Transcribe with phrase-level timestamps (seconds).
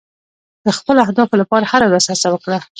[0.65, 2.57] د خپلو اهدافو لپاره هره ورځ هڅه وکړه.